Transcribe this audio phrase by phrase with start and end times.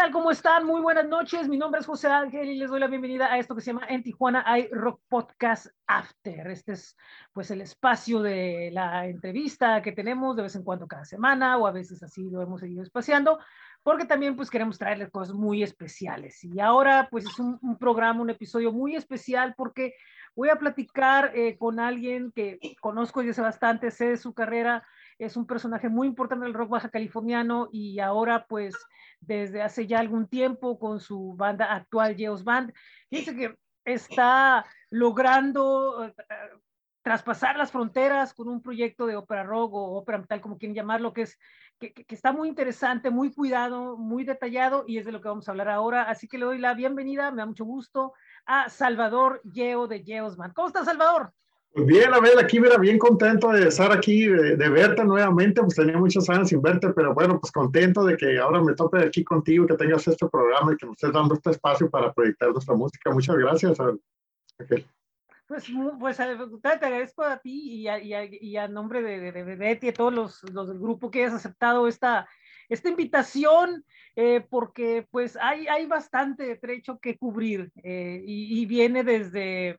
[0.00, 0.12] tal?
[0.12, 0.64] ¿Cómo están?
[0.64, 1.46] Muy buenas noches.
[1.46, 3.86] Mi nombre es José Ángel y les doy la bienvenida a esto que se llama
[3.86, 6.46] En Tijuana hay Rock Podcast After.
[6.46, 6.96] Este es
[7.34, 11.66] pues el espacio de la entrevista que tenemos de vez en cuando cada semana o
[11.66, 13.40] a veces así lo hemos seguido espaciando
[13.82, 16.42] porque también pues queremos traerles cosas muy especiales.
[16.44, 19.96] Y ahora pues es un, programa, un episodio muy especial porque
[20.34, 24.82] voy a platicar eh, con alguien que conozco desde hace bastante, sé de su carrera,
[25.20, 28.74] es un personaje muy importante del rock baja californiano y ahora pues
[29.20, 32.72] desde hace ya algún tiempo con su banda actual, Geos Band.
[33.10, 36.14] Dice que está logrando eh,
[37.02, 41.12] traspasar las fronteras con un proyecto de ópera rock o ópera tal como quieren llamarlo,
[41.12, 41.38] que es
[41.78, 45.50] que, está muy interesante, muy cuidado, muy detallado y es de lo que vamos a
[45.50, 46.02] hablar ahora.
[46.02, 48.14] Así que le doy la bienvenida, me da mucho gusto
[48.46, 50.54] a Salvador Geo de Geos Band.
[50.54, 51.32] ¿Cómo estás, Salvador?
[51.72, 55.76] Pues bien, a ver, aquí mira, bien contento de estar aquí, de, verte nuevamente, pues
[55.76, 59.22] tenía muchos años sin verte, pero bueno, pues contento de que ahora me tope aquí
[59.22, 62.74] contigo, que tengas este programa y que nos estés dando este espacio para proyectar nuestra
[62.74, 63.12] música.
[63.12, 63.78] Muchas gracias.
[65.46, 65.66] Pues,
[66.00, 69.90] pues eh, te agradezco a ti y a, y a, nombre de, de, Betty y
[69.90, 72.28] a todos los, los, del grupo que hayas aceptado esta,
[72.68, 73.84] esta invitación,
[74.16, 79.78] eh, porque pues hay, hay bastante trecho que cubrir eh, y, y viene desde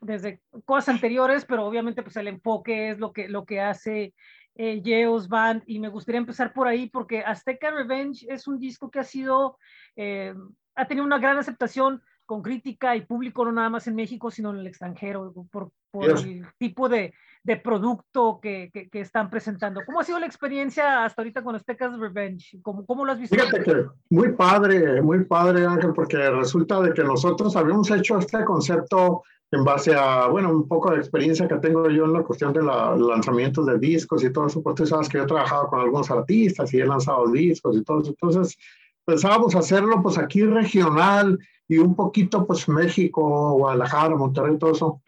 [0.00, 4.14] desde cosas anteriores, pero obviamente pues el enfoque es lo que, lo que hace
[4.54, 8.90] eh, Geos Band y me gustaría empezar por ahí porque Azteca Revenge es un disco
[8.90, 9.58] que ha sido,
[9.96, 10.34] eh,
[10.74, 14.50] ha tenido una gran aceptación con crítica y público, no nada más en México, sino
[14.50, 19.82] en el extranjero, por, por el tipo de, de producto que, que, que, están presentando.
[19.84, 22.58] ¿Cómo ha sido la experiencia hasta ahorita con Aztecas Revenge?
[22.62, 23.36] ¿Cómo, cómo lo has visto?
[23.36, 28.44] Fíjate que muy padre, muy padre, Ángel, porque resulta de que nosotros habíamos hecho este
[28.44, 32.54] concepto en base a, bueno, un poco de experiencia que tengo yo en la cuestión
[32.54, 35.68] de la, lanzamientos de discos y todo eso, pues tú sabes que yo he trabajado
[35.68, 38.56] con algunos artistas y he lanzado discos y todo eso, entonces
[39.04, 45.02] pensábamos hacerlo pues aquí regional y un poquito pues México, Guadalajara, Monterrey, todo eso,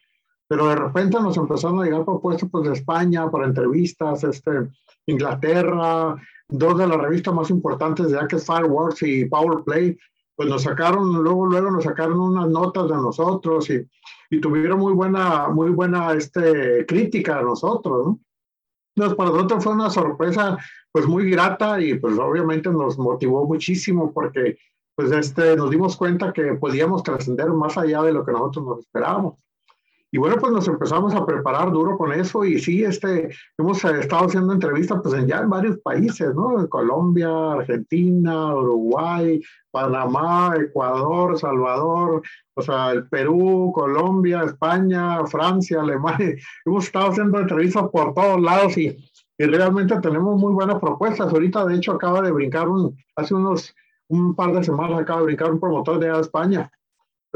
[0.46, 4.50] pero de repente nos empezaron a llegar propuestas pues de España para entrevistas, este,
[5.06, 6.16] Inglaterra,
[6.48, 9.96] dos de las revistas más importantes de que Fireworks y Power Play,
[10.36, 13.86] pues nos sacaron, luego, luego nos sacaron unas notas de nosotros y,
[14.30, 18.20] y tuvieron muy buena, muy buena este, crítica a nosotros, ¿no?
[18.96, 20.56] Entonces, para nosotros fue una sorpresa,
[20.92, 24.56] pues muy grata y pues obviamente nos motivó muchísimo porque
[24.94, 28.78] pues este, nos dimos cuenta que podíamos trascender más allá de lo que nosotros nos
[28.80, 29.34] esperábamos.
[30.14, 34.26] Y bueno, pues nos empezamos a preparar duro con eso y sí, este, hemos estado
[34.26, 36.68] haciendo entrevistas pues en ya en varios países, ¿no?
[36.68, 39.42] Colombia, Argentina, Uruguay,
[39.72, 42.22] Panamá, Ecuador, Salvador,
[42.54, 46.36] o sea, el Perú, Colombia, España, Francia, Alemania.
[46.64, 48.96] Hemos estado haciendo entrevistas por todos lados y,
[49.36, 51.32] y realmente tenemos muy buenas propuestas.
[51.32, 53.74] Ahorita, de hecho, acaba de brincar un, hace unos,
[54.06, 56.70] un par de semanas acaba de brincar un promotor de España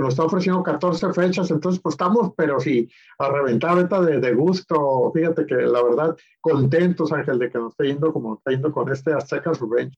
[0.03, 2.89] nos está ofreciendo 14 fechas, entonces pues estamos, pero sí,
[3.19, 7.73] a reventar ahorita de, de, gusto, fíjate que la verdad, contentos Ángel de que nos
[7.73, 9.97] esté yendo como está yendo con este Azteca Revenge.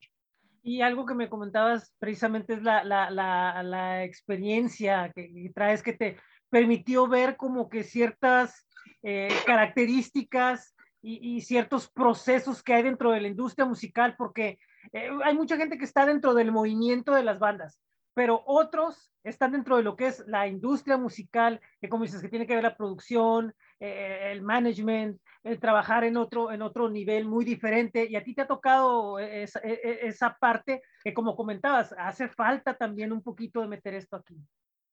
[0.63, 5.95] Y algo que me comentabas precisamente es la, la, la, la experiencia que, traes que
[5.95, 6.17] te
[6.51, 8.67] permitió ver como que ciertas
[9.03, 14.59] eh, características y, y, ciertos procesos que hay dentro de la industria musical, porque
[14.93, 17.81] eh, hay mucha gente que está dentro del movimiento de las bandas,
[18.15, 22.29] pero otros están dentro de lo que es la industria musical, que como dices, que
[22.29, 27.27] tiene que ver la producción, eh, el management, el trabajar en otro, en otro nivel
[27.27, 31.37] muy diferente, y a ti te ha tocado esa, e, e, esa parte que como
[31.37, 34.37] comentabas, hace falta también un poquito de meter esto aquí.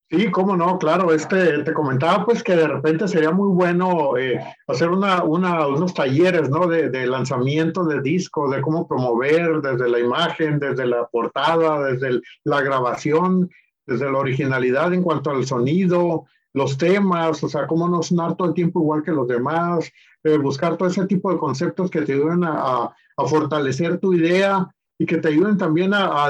[0.10, 4.40] Sí, cómo no, claro, este, te comentaba pues que de repente sería muy bueno eh,
[4.66, 6.66] hacer una, una, unos talleres, ¿no?
[6.66, 12.22] De, de, lanzamiento de discos, de cómo promover desde la imagen, desde la portada, desde
[12.46, 13.50] la grabación,
[13.86, 16.24] desde la originalidad en cuanto al sonido,
[16.54, 19.92] los temas, o sea, cómo no sonar todo el tiempo igual que los demás,
[20.24, 24.74] eh, buscar todo ese tipo de conceptos que te ayuden a, a fortalecer tu idea
[25.00, 26.28] y que te ayuden también a, a,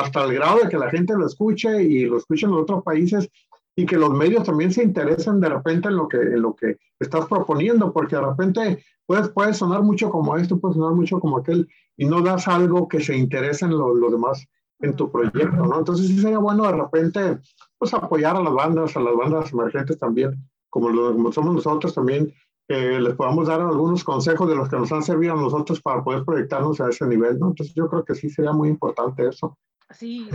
[0.00, 3.28] hasta el grado de que la gente lo escuche y lo escuche en otros países
[3.76, 6.78] y que los medios también se interesen de repente en lo que, en lo que
[6.98, 11.38] estás proponiendo, porque de repente puedes, puede sonar mucho como esto, puede sonar mucho como
[11.38, 14.46] aquel, y no das algo que se interese en los demás
[14.80, 15.78] en tu proyecto, ¿no?
[15.78, 17.38] Entonces sí sería bueno de repente,
[17.78, 21.94] pues apoyar a las bandas, a las bandas emergentes también, como, lo, como somos nosotros
[21.94, 22.32] también,
[22.70, 26.04] que les podamos dar algunos consejos de los que nos han servido a nosotros para
[26.04, 27.48] poder proyectarnos a ese nivel, ¿no?
[27.48, 29.58] Entonces yo creo que sí sería muy importante eso.
[29.90, 30.30] Sí.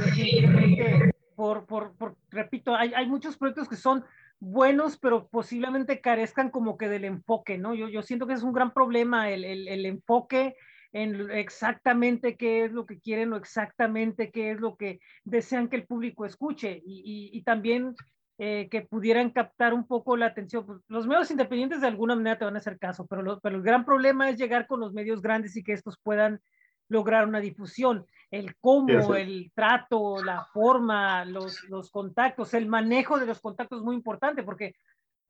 [1.33, 4.03] Por, por, por, repito, hay, hay muchos proyectos que son
[4.37, 7.73] buenos, pero posiblemente carezcan como que del enfoque, ¿no?
[7.73, 10.57] Yo, yo siento que es un gran problema el, el, el enfoque
[10.91, 15.77] en exactamente qué es lo que quieren o exactamente qué es lo que desean que
[15.77, 17.95] el público escuche y, y, también
[18.37, 20.65] eh, que pudieran captar un poco la atención.
[20.65, 23.61] Pues, los medios independientes de alguna manera te van a hacer caso, pero, pero el
[23.61, 26.41] gran problema es llegar con los medios grandes y que estos puedan
[26.89, 28.05] lograr una difusión.
[28.31, 33.85] El cómo, el trato, la forma, los, los contactos, el manejo de los contactos es
[33.85, 34.75] muy importante porque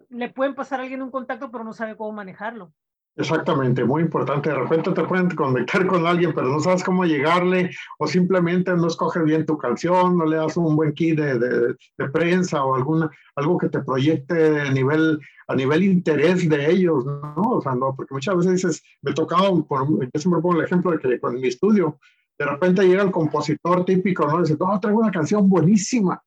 [0.10, 2.74] le pueden pasar a alguien un contacto, pero no sabe cómo manejarlo.
[3.18, 4.50] Exactamente, muy importante.
[4.50, 8.88] De repente te pueden conectar con alguien, pero no sabes cómo llegarle o simplemente no
[8.88, 13.10] escoges bien tu canción, no le das un buen kit de, de, prensa o alguna,
[13.38, 15.18] algo que te proyecte a nivel,
[15.48, 17.42] a nivel interés de ellos, ¿no?
[17.52, 20.92] O sea, no, porque muchas veces dices, me tocaba, por, yo siempre pongo el ejemplo
[20.92, 21.98] de que con mi estudio,
[22.38, 24.42] de repente llega el compositor típico, ¿no?
[24.42, 26.22] Dice, no, traigo una canción buenísima,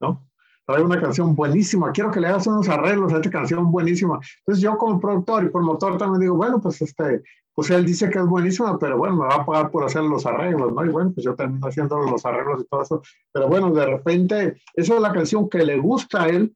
[0.00, 0.28] ¿no?
[0.70, 4.20] Trae una canción buenísima, quiero que le hagas unos arreglos a esta canción buenísima.
[4.38, 7.22] Entonces yo como productor y promotor también digo, bueno, pues este,
[7.54, 10.24] pues él dice que es buenísima, pero bueno, me va a pagar por hacer los
[10.26, 10.84] arreglos, ¿no?
[10.84, 13.02] Y bueno, pues yo termino haciendo los arreglos y todo eso.
[13.32, 16.54] Pero bueno, de repente, esa es la canción que le gusta a él,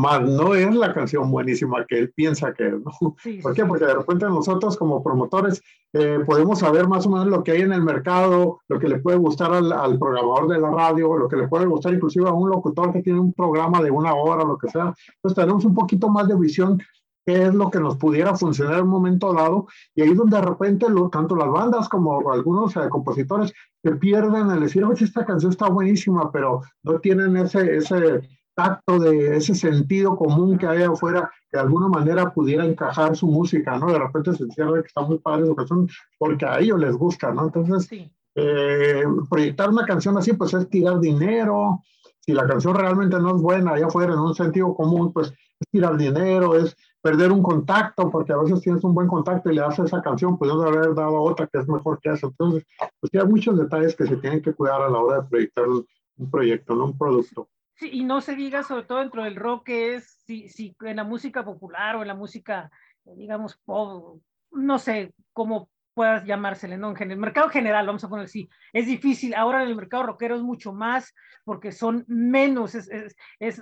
[0.00, 3.16] más no es la canción buenísima que él piensa que es, ¿no?
[3.42, 3.64] ¿Por qué?
[3.64, 5.62] Porque de repente nosotros como promotores
[5.92, 8.98] eh, podemos saber más o menos lo que hay en el mercado, lo que le
[8.98, 12.32] puede gustar al, al, programador de la radio, lo que le puede gustar inclusive a
[12.32, 14.94] un locutor que tiene un programa de una hora, lo que sea.
[15.20, 16.80] Pues tenemos un poquito más de visión
[17.26, 20.42] qué es lo que nos pudiera funcionar en un momento dado, y ahí donde de
[20.42, 25.24] repente lo, tanto las bandas como algunos eh, compositores se pierden al decir, oye, esta
[25.24, 28.22] canción está buenísima, pero no tienen ese, ese,
[28.60, 33.26] tacto de ese sentido común que hay afuera, que de alguna manera pudiera encajar su
[33.26, 33.90] música, ¿no?
[33.92, 37.32] De repente se encierra que está muy padre su canción, porque a ellos les gusta,
[37.32, 37.44] ¿no?
[37.44, 37.88] Entonces,
[38.34, 41.82] eh, proyectar una canción así, pues es tirar dinero.
[42.20, 45.68] Si la canción realmente no es buena allá afuera en un sentido común, pues es
[45.70, 49.62] tirar dinero, es perder un contacto, porque a veces tienes un buen contacto y le
[49.62, 52.26] das esa canción, pudiendo haber dado otra que es mejor que esa.
[52.26, 52.66] Entonces,
[53.00, 56.30] pues hay muchos detalles que se tienen que cuidar a la hora de proyectar un
[56.30, 57.48] proyecto, no un producto.
[57.80, 60.96] Sí, y no se diga sobre todo dentro del rock que es, si, si en
[60.96, 62.70] la música popular o en la música,
[63.04, 66.94] digamos, pop, no sé cómo puedas llamársele, ¿no?
[66.94, 69.32] En el mercado general, vamos a poner así, es difícil.
[69.34, 73.16] Ahora en el mercado rockero es mucho más porque son menos, es, es,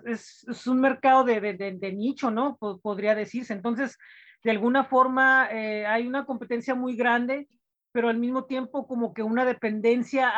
[0.04, 2.56] es, es un mercado de, de, de, nicho, ¿no?
[2.56, 3.52] Podría decirse.
[3.52, 3.98] Entonces,
[4.42, 7.46] de alguna forma, eh, hay una competencia muy grande
[7.98, 10.32] pero al mismo tiempo como que una dependencia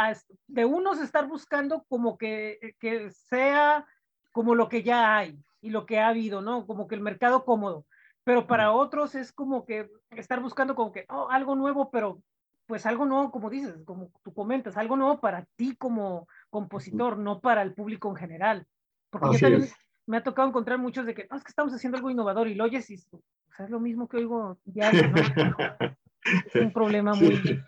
[0.47, 3.85] de unos estar buscando como que, que sea
[4.33, 6.67] como lo que ya hay y lo que ha habido, ¿no?
[6.67, 7.85] Como que el mercado cómodo.
[8.25, 12.23] Pero para otros es como que estar buscando como que, oh, algo nuevo, pero
[12.65, 17.41] pues algo nuevo, como dices, como tú comentas, algo nuevo para ti como compositor, no
[17.41, 18.67] para el público en general.
[19.11, 19.69] Porque yo también
[20.07, 22.55] me ha tocado encontrar muchos de que, no, es que estamos haciendo algo innovador y
[22.55, 24.91] lo oyes y es lo mismo que oigo ya.
[24.93, 25.13] ¿no?
[26.53, 27.61] Es un problema muy...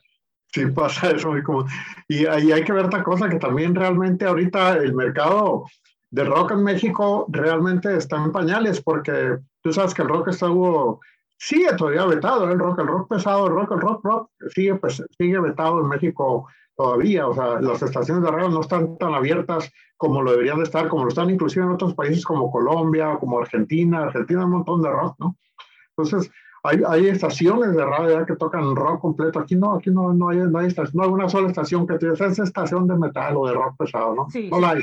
[0.52, 1.66] Sí, pasa eso muy común.
[2.08, 5.64] Y ahí hay que ver otra cosa, que también realmente ahorita el mercado
[6.10, 10.48] de rock en México realmente está en pañales, porque tú sabes que el rock está
[11.38, 15.02] sigue todavía vetado, el rock, el rock pesado, el rock, el rock, rock, sigue, pues,
[15.18, 16.46] sigue vetado en México
[16.76, 20.64] todavía, o sea, las estaciones de radio no están tan abiertas como lo deberían de
[20.64, 24.82] estar, como lo están inclusive en otros países como Colombia, como Argentina, Argentina un montón
[24.82, 25.36] de rock, ¿no?
[25.96, 26.30] Entonces,
[26.64, 29.40] hay, hay, estaciones de radio que tocan rock completo.
[29.40, 32.14] Aquí no, aquí no, no, hay, no, hay, no hay una sola estación que tiene
[32.14, 34.30] esa estación de metal o de rock pesado, ¿no?
[34.30, 34.82] Sí, no la hay.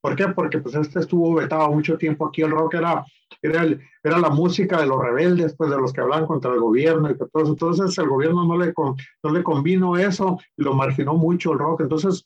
[0.00, 0.28] ¿Por qué?
[0.28, 2.26] Porque pues este estuvo vetado mucho tiempo.
[2.26, 3.04] Aquí el rock era,
[3.42, 6.60] era, el, era la música de los rebeldes, pues de los que hablaban contra el
[6.60, 7.52] gobierno y todo eso.
[7.52, 11.80] Entonces el gobierno no le, no le convino eso y lo marginó mucho el rock.
[11.80, 12.24] Entonces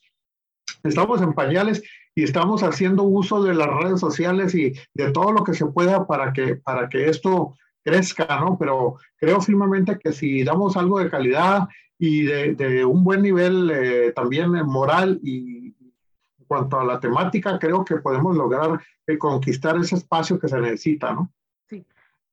[0.82, 1.82] estamos en pañales
[2.14, 6.06] y estamos haciendo uso de las redes sociales y de todo lo que se pueda
[6.06, 8.56] para que, para que esto crezca, ¿no?
[8.58, 14.12] Pero creo firmemente que si damos algo de calidad y de, un buen nivel eh,
[14.12, 15.66] también moral y
[16.38, 20.60] en cuanto a la temática, creo que podemos lograr eh, conquistar ese espacio que se
[20.60, 21.32] necesita, ¿no?
[21.68, 21.86] Sí.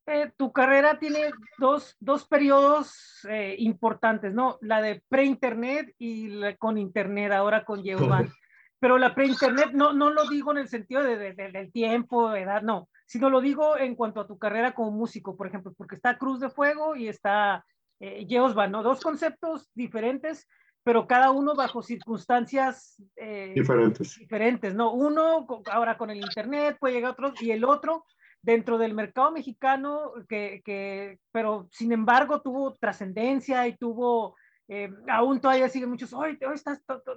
[0.07, 3.27] Eh, tu carrera tiene dos, dos periodos
[3.57, 4.57] importantes, ¿no?
[4.61, 8.31] La de pre-internet y la con internet, ahora con Yehuman.
[8.79, 12.87] Pero la pre-internet no, no lo digo en el sentido de, del tiempo, edad, no
[13.09, 16.39] sino lo digo en cuanto a tu carrera como músico, por ejemplo, porque está Cruz
[16.39, 17.65] de Fuego y está
[17.99, 18.27] eh,
[18.69, 18.83] ¿no?
[18.83, 20.47] Dos conceptos diferentes,
[20.83, 24.15] pero cada uno bajo circunstancias eh, diferentes.
[24.19, 24.93] diferentes, ¿no?
[24.93, 28.05] Uno ahora con el Internet puede llegar a otros y el otro
[28.43, 34.35] dentro del mercado mexicano, que, que pero sin embargo tuvo trascendencia y tuvo,
[34.67, 36.37] eh, aún todavía siguen muchos, hoy,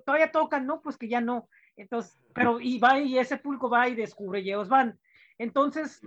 [0.07, 0.81] todavía tocan, ¿no?
[0.81, 1.51] Pues que ya no.
[1.77, 4.99] Entonces, pero y va y ese público va y descubre Yeos Van.
[5.39, 6.03] Entonces,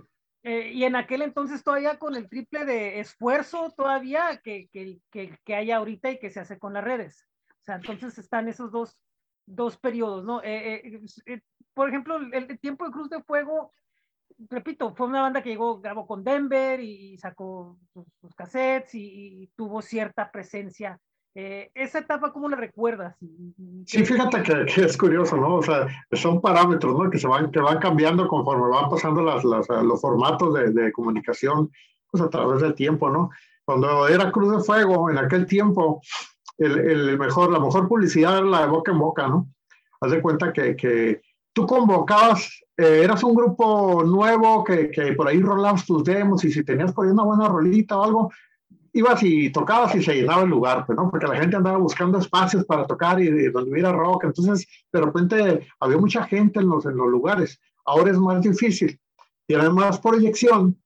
[0.48, 5.36] Eh, y en aquel entonces todavía con el triple de esfuerzo todavía que, que, que,
[5.44, 7.26] que, hay ahorita y que se hace con las redes.
[7.48, 8.96] O sea, entonces están esos dos,
[9.44, 10.40] dos periodos, ¿no?
[10.44, 11.40] Eh, eh,
[11.74, 13.72] por ejemplo, el, tiempo de Cruz de Fuego,
[14.48, 19.46] repito, fue una banda que llegó, grabó con Denver y, sacó sus, cassettes y, y,
[19.56, 21.00] tuvo cierta presencia
[21.38, 23.14] eh, esa etapa, ¿cómo la recuerdas?
[23.84, 25.56] Sí, fíjate que, es curioso, ¿no?
[25.56, 27.10] O sea, son parámetros, ¿no?
[27.10, 30.92] Que se van, que van cambiando conforme van pasando las, las, los formatos de, de,
[30.92, 31.70] comunicación,
[32.10, 33.28] pues a través del tiempo, ¿no?
[33.66, 36.00] Cuando era Cruz de Fuego, en aquel tiempo,
[36.56, 39.48] el, el mejor, la mejor publicidad era la de boca en boca, ¿no?
[40.00, 41.20] Haz de cuenta que, que
[41.52, 46.50] tú convocabas, eh, eras un grupo nuevo que, que, por ahí rolabas tus demos y
[46.50, 48.32] si tenías por ahí una buena rolita o algo,
[48.96, 51.10] ibas y tocabas y se llenaba el lugar, pues, ¿no?
[51.10, 54.24] Porque la gente andaba buscando espacios para tocar y, donde hubiera rock.
[54.24, 57.60] Entonces, de repente había mucha gente en los, en los lugares.
[57.84, 58.98] Ahora es más difícil.
[59.46, 60.80] Tienes más proyección,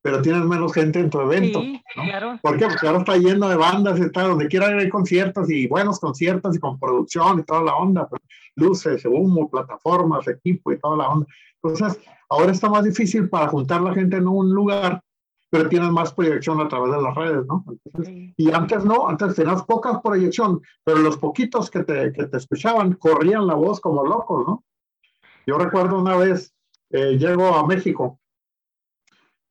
[0.00, 1.60] pero tienes menos gente en tu evento.
[1.60, 2.38] Sí, claro.
[2.40, 2.66] ¿Por qué?
[2.68, 6.60] Porque ahora está lleno de bandas, está donde quiera hay conciertos y buenos conciertos y
[6.60, 8.22] con producción y toda la onda, pues,
[8.54, 11.26] luces, humo, plataformas, equipo y toda la onda.
[11.60, 15.02] Entonces, ahora está más difícil para juntar la gente en un lugar
[15.50, 17.64] pero tienes más proyección a través de las redes, ¿no?
[18.36, 22.94] Y antes no, antes tenías poca proyección, pero los poquitos que te, que te escuchaban
[22.94, 24.64] corrían la voz como locos, ¿no?
[25.46, 26.52] Yo recuerdo una vez,
[26.90, 28.18] eh, llego a México,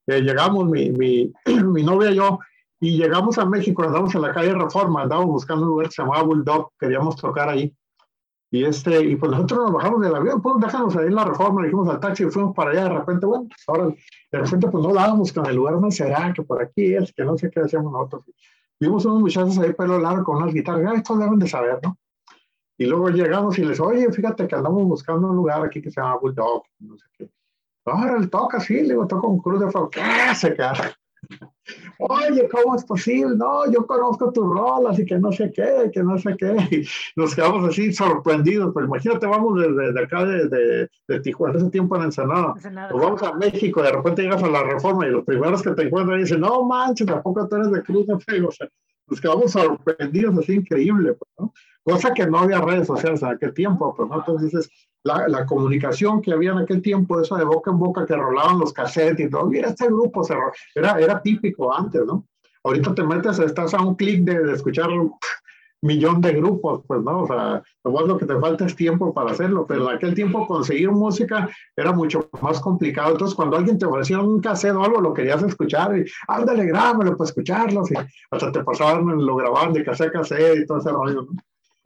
[0.07, 1.31] eh, llegamos mi, mi,
[1.63, 2.39] mi, novia y yo,
[2.79, 6.01] y llegamos a México, andamos en la calle Reforma, andábamos buscando un lugar que se
[6.01, 7.73] llamaba Bulldog, queríamos tocar ahí.
[8.55, 11.59] Y, este, y pues nosotros nos bajamos del avión, pues déjanos ahí en la reforma,
[11.59, 12.83] le dijimos al taxi y fuimos para allá.
[12.83, 13.93] De repente, bueno, pues ahora,
[14.31, 17.25] de repente, pues no dábamos con el lugar, no será que por aquí es, que
[17.25, 18.23] no sé qué hacíamos nosotros.
[18.79, 21.97] Vimos unos muchachos ahí, pelo largo, con unas guitarras, ah, estos deben de saber, ¿no?
[22.77, 25.99] Y luego llegamos y les, oye, fíjate que andamos buscando un lugar aquí que se
[25.99, 27.29] llama Bulldog, no sé qué.
[27.83, 30.97] Ahora él toca, sí, le digo, toca un cruz de fuego, ¿qué hace, cara?
[31.99, 33.35] Oye, ¿cómo es posible?
[33.35, 36.55] No, yo conozco tus rolas y que no sé qué, que no sé qué.
[36.71, 38.71] Y nos quedamos así sorprendidos.
[38.73, 40.89] Pero imagínate, vamos desde acá de,
[41.21, 42.53] Tijuana, ese tiempo en Ensenada.
[42.55, 42.91] Ensenada.
[42.91, 45.83] Nos vamos a México, de repente llegas a la reforma y los primeros que te
[45.83, 48.49] encuentran dicen, no manches, tampoco tú eres de Cruz de Fuego.
[48.49, 48.67] O sea,
[49.07, 51.53] nos quedamos sorprendidos, así increíble, pues, ¿no?
[51.85, 54.15] Cosa que no había redes sociales en aquel tiempo, pues, ¿no?
[54.15, 54.69] Entonces
[55.03, 58.59] la, la, comunicación que había en aquel tiempo, eso de boca en boca que rolaban
[58.59, 60.33] los cassettes y todo, mira, este grupo se
[60.73, 62.25] era, era típico antes, ¿no?
[62.63, 65.13] Ahorita te metes, estás a un clic de, escuchar un
[65.83, 67.21] millón de grupos, pues, ¿no?
[67.21, 70.89] O sea, lo que te falta es tiempo para hacerlo, pero en aquel tiempo conseguir
[70.89, 73.11] música era mucho más complicado.
[73.11, 77.15] Entonces, cuando alguien te ofrecía un cassette o algo, lo querías escuchar y, ándale, grábalo
[77.15, 77.93] para escucharlo, y
[78.31, 81.35] hasta te pasaban, lo grababan de cassette a cassette y todo ese rollo, ¿no?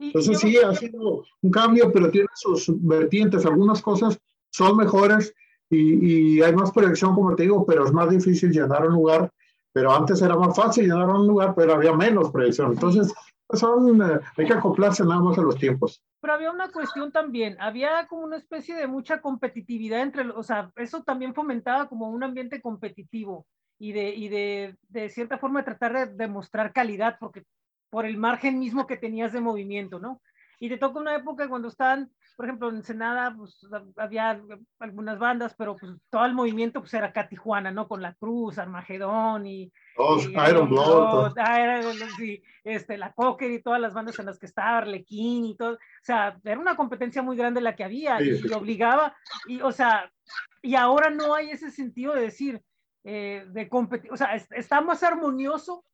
[0.00, 3.44] Entonces sí, ha sido un cambio, pero tiene sus vertientes.
[3.44, 4.18] Algunas cosas
[4.50, 5.34] son mejores
[5.68, 9.30] y, y, hay más proyección, como te digo, pero es más difícil llenar un lugar.
[9.72, 12.72] Pero antes era más fácil llenar un lugar, pero había menos proyección.
[12.72, 13.14] Entonces,
[13.52, 16.02] son, eh, hay que acoplarse nada más a los tiempos.
[16.20, 20.70] Pero había una cuestión también, había como una especie de mucha competitividad entre, o sea,
[20.76, 23.46] eso también fomentaba como un ambiente competitivo
[23.78, 27.44] y de, y de, de cierta forma tratar de demostrar calidad, porque
[27.90, 30.22] por el margen mismo que tenías de movimiento, ¿no?
[30.62, 33.66] Y te toca una época cuando están, por ejemplo, en Senada, pues
[33.96, 34.38] había
[34.78, 37.88] algunas bandas, pero pues todo el movimiento pues era acá Tijuana, ¿no?
[37.88, 39.72] Con La Cruz, Armagedón y...
[39.96, 40.18] Oh,
[40.48, 41.32] Iron Blood.
[41.38, 41.80] Ah,
[42.18, 45.72] sí, este, la Cocker y todas las bandas en las que estaba, Arlequín y todo.
[45.72, 48.52] O sea, era una competencia muy grande la que había sí, y, sí.
[48.52, 49.16] obligaba,
[49.46, 50.12] y o sea,
[50.60, 52.62] y ahora no hay ese sentido de decir,
[53.02, 55.84] eh, de competir, o sea, está más armonioso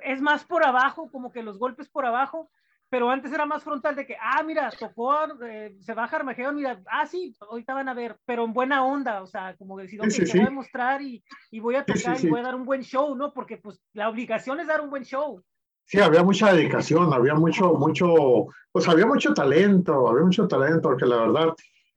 [0.00, 2.50] es más por abajo, como que los golpes por abajo,
[2.92, 5.14] pero antes era más frontal de que, ah, mira, tocó,
[5.46, 9.22] eh, se baja Armagedón, mira, ah, sí, ahorita van a ver, pero en buena onda,
[9.22, 11.86] o sea, como decir, ok, sí, sí, te voy a mostrar y, y voy a
[11.86, 13.32] tocar y voy a dar un buen show, ¿no?
[13.32, 15.42] Porque pues la obligación es dar un buen show.
[15.86, 21.06] Sí, había mucha dedicación, había mucho, mucho, pues había mucho talento, había mucho talento, porque
[21.06, 21.54] la verdad,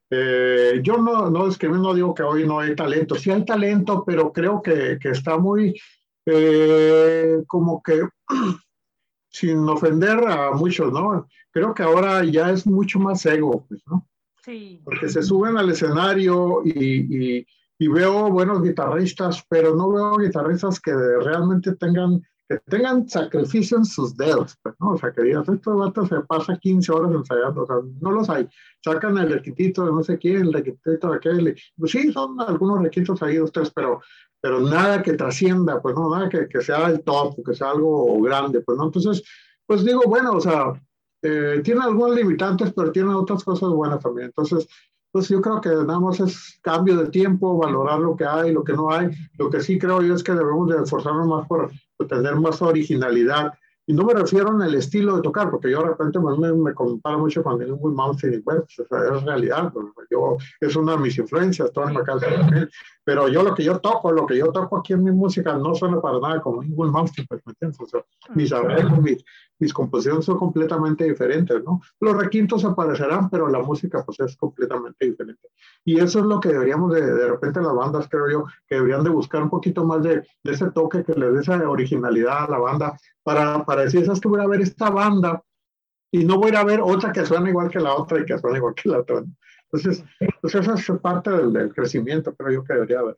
[0.10, 3.44] eh, yo no, no es que no digo que hoy no hay talento, sí hay
[3.44, 5.78] talento, pero creo que, que está muy,
[6.26, 8.02] eh, como que,
[9.30, 11.28] sin ofender a muchos, ¿no?
[11.52, 14.08] Creo que ahora ya es mucho más ego, pues, ¿no?
[14.44, 14.82] Sí.
[14.84, 17.48] Porque se suben al escenario y, y,
[17.80, 23.86] y veo buenos guitarristas, pero no veo guitarristas que realmente tengan que tengan sacrificio en
[23.86, 24.92] sus dedos, pues, ¿no?
[24.92, 28.30] O sea, que digas, estos vatos se pasa 15 horas ensayando, o sea, no los
[28.30, 28.48] hay.
[28.84, 31.56] Sacan el requisito de no sé quién, el requisito de aquel.
[31.76, 34.00] Pues sí, son algunos requisitos ahí, dos, tres, pero
[34.46, 38.22] pero nada que trascienda, pues no, nada que, que, sea el top, que sea algo
[38.22, 38.84] grande, pues no.
[38.84, 39.24] Entonces,
[39.66, 40.72] pues digo, bueno, o sea,
[41.24, 44.28] eh, tiene algunos limitantes, pero tiene otras cosas buenas también.
[44.28, 44.68] Entonces,
[45.08, 48.64] Entonces yo creo que nada más es cambio de tiempo, valorar lo que hay, lo
[48.64, 49.10] que no hay.
[49.40, 51.72] Lo que sí creo yo es que debemos de esforzarnos más por,
[52.08, 53.52] tener más originalidad.
[53.88, 56.74] Y no me refiero en el estilo de tocar, porque yo de repente me, me
[56.74, 59.72] comparo mucho con Ningún Mountain y bueno, pues, es realidad.
[60.10, 62.02] Yo, es una de mis influencias, todas me
[63.04, 65.76] pero yo lo que yo toco, lo que yo toco aquí en mi música no
[65.76, 67.80] suena para nada como Ningún Mountain, pues, ¿me entiendes?
[67.80, 69.24] O sea, mis arreglos, mis,
[69.60, 71.82] mis composiciones son completamente diferentes, ¿no?
[72.00, 75.50] Los requintos aparecerán, pero la música pues es completamente diferente.
[75.84, 79.04] Y eso es lo que deberíamos de, de repente las bandas, creo yo, que deberían
[79.04, 82.52] de buscar un poquito más de, de ese toque que le dé esa originalidad a
[82.52, 85.42] la banda para, para decir, ¿sabes que voy a ver esta banda?
[86.12, 88.58] Y no voy a ver otra que suene igual que la otra y que suene
[88.58, 89.24] igual que la otra.
[89.72, 90.06] Entonces,
[90.42, 93.18] pues esa es parte del, del crecimiento, creo yo que debería haber.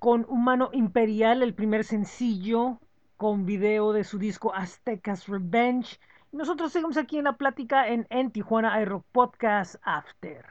[0.00, 2.80] Con Humano Imperial, el primer sencillo
[3.16, 6.00] con video de su disco Aztecas Revenge.
[6.32, 10.46] nosotros seguimos aquí en la plática en, en Tijuana Aero Podcast After.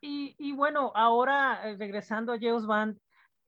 [0.00, 2.96] Y, bueno, ahora eh, regresando a Geos Band,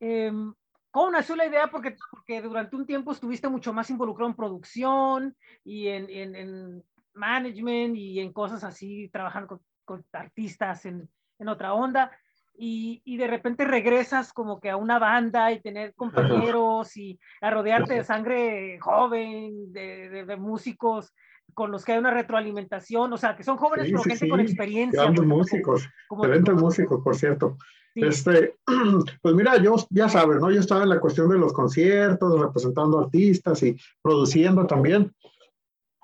[0.00, 0.52] em,
[0.90, 1.68] ¿cómo nació la idea?
[1.70, 6.84] Porque, porque durante un tiempo estuviste mucho más involucrado en producción y en, en, en
[7.14, 11.08] management y en cosas así, trabajando con, con artistas en,
[11.38, 12.10] en, otra onda.
[12.58, 17.50] Y, y, de repente regresas como que a una banda y tener compañeros y a
[17.50, 21.12] rodearte de sangre joven, de, de, de músicos
[21.54, 24.24] con los que hay una retroalimentación, o sea, que son jóvenes, Sí, pero sí, gente
[24.24, 24.30] sí.
[24.30, 25.02] con experiencia.
[25.02, 27.56] Grandes músicos, como- excelentes como- músicos, por cierto.
[27.94, 28.56] Este,
[29.22, 30.50] pues mira, yo ya sabes, ¿no?
[30.50, 35.12] Yo estaba en la cuestión de los conciertos, representando artistas y produciendo también.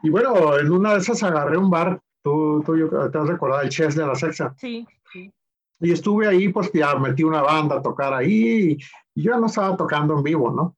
[0.02, 3.62] Y bueno, en una de esas agarré un bar, tú, tú yo, te has recordado,
[3.62, 4.54] el Chess de la Sexa.
[4.56, 4.86] Sí.
[5.82, 8.78] Y estuve ahí, pues ya metí una banda a tocar ahí y,
[9.14, 10.74] yo no estaba tocando en vivo, ¿no?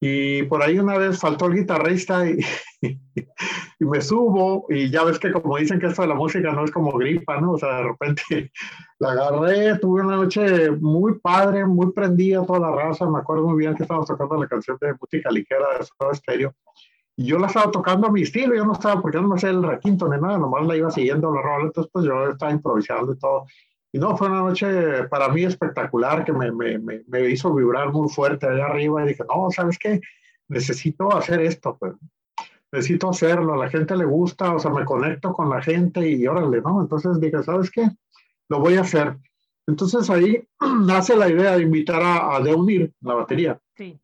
[0.00, 2.38] Y por ahí una vez faltó el guitarrista y,
[2.82, 6.64] y me subo y ya ves que como dicen que esto de la música no
[6.64, 7.52] es como gripa, ¿no?
[7.52, 8.22] O sea, de repente
[9.00, 13.58] la agarré, tuve una noche muy padre, muy prendida toda la raza, me acuerdo muy
[13.58, 16.54] bien que estábamos tocando la canción de música ligera de Soda Stereo
[17.16, 19.50] y yo la estaba tocando a mi estilo, yo no estaba, porque no me hacía
[19.50, 23.12] el requinto ni nada, nomás la iba siguiendo la rola, entonces pues yo estaba improvisando
[23.12, 23.46] y todo.
[23.94, 27.92] Y no, fue una noche para mí espectacular que me, me, me, me hizo vibrar
[27.92, 30.00] muy fuerte allá arriba y dije, no, ¿sabes qué?
[30.48, 31.92] Necesito hacer esto, pues
[32.72, 36.26] necesito hacerlo, a la gente le gusta, o sea, me conecto con la gente y
[36.26, 36.80] órale, ¿no?
[36.82, 37.88] Entonces dije, ¿sabes qué?
[38.48, 39.16] Lo voy a hacer.
[39.64, 40.44] Entonces ahí
[40.84, 43.96] nace la idea de invitar a, a Deunir, la batería, Sí.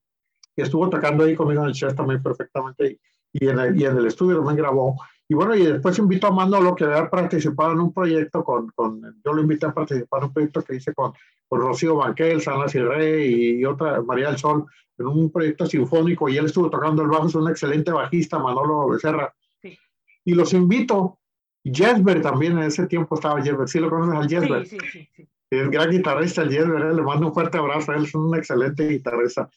[0.55, 2.93] que estuvo tocando ahí conmigo en el chess también perfectamente
[3.33, 4.97] y, y, en el, y en el estudio también grabó.
[5.31, 9.01] Y bueno, y después invito a Manolo, que había participado en un proyecto con, con
[9.25, 11.13] yo lo invité a participar en un proyecto que hice con,
[11.47, 14.67] con Rocío Banquel, Sana Cirré y, y otra, María del Sol,
[14.99, 18.89] en un proyecto sinfónico y él estuvo tocando el bajo, es un excelente bajista, Manolo
[18.89, 19.33] Becerra.
[19.63, 19.79] Sí.
[20.25, 21.21] Y los invito.
[21.63, 24.67] Jesper también en ese tiempo estaba Jesper, ¿sí lo conoces al Jesper?
[24.67, 25.29] Sí, sí, sí, sí.
[25.49, 26.95] Es gran guitarrista el Jesper, ¿eh?
[26.95, 29.49] le mando un fuerte abrazo, él es un excelente guitarrista.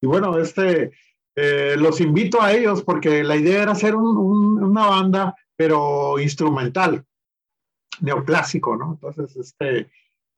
[0.00, 0.90] Y bueno, este,
[1.42, 6.18] eh, los invito a ellos porque la idea era hacer un, un, una banda, pero
[6.18, 7.04] instrumental,
[8.00, 8.92] neoclásico, ¿no?
[8.92, 9.90] Entonces, este,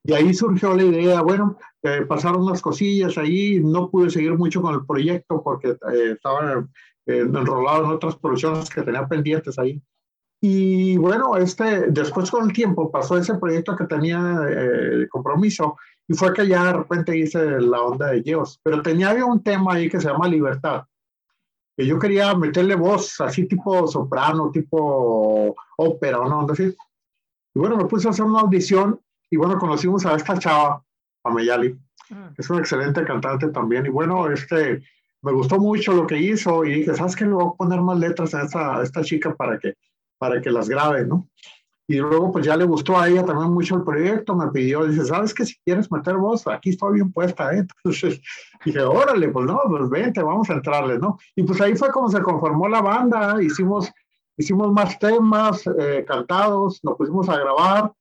[0.04, 4.60] y ahí surgió la idea, bueno, eh, pasaron unas cosillas ahí, no pude seguir mucho
[4.60, 6.66] con el proyecto porque eh, estaba
[7.06, 9.80] eh, enrolado en otras producciones que tenía pendientes ahí.
[10.44, 15.76] Y bueno, este, después con el tiempo pasó ese proyecto que tenía eh, compromiso
[16.08, 18.58] y fue que ya de repente hice la onda de Geos.
[18.64, 20.82] Pero tenía un tema ahí que se llama Libertad,
[21.76, 26.40] que yo quería meterle voz así tipo soprano, tipo ópera, ¿no?
[26.42, 26.76] Entonces,
[27.54, 30.82] y bueno, me puse a hacer una audición y bueno, conocimos a esta chava,
[32.10, 32.34] Mm.
[32.34, 33.86] que es una excelente cantante también.
[33.86, 34.82] Y bueno, este,
[35.22, 37.24] me gustó mucho lo que hizo y dije, ¿sabes qué?
[37.24, 39.74] Le voy a poner más letras a esta, a esta chica para que,
[40.18, 41.28] para que las grabe, ¿no?
[41.88, 45.04] Y luego pues ya le gustó a ella también mucho el proyecto, me pidió, dice,
[45.04, 45.44] ¿sabes qué?
[45.44, 47.66] Si quieres meter voz, aquí estoy bien puesta, ¿eh?
[47.84, 48.20] Entonces
[48.64, 51.18] dije, órale, pues no, pues vente, vamos a entrarle, ¿no?
[51.34, 53.90] Y pues ahí fue como se conformó la banda, hicimos,
[54.36, 57.92] hicimos más temas eh, cantados, nos pusimos a grabar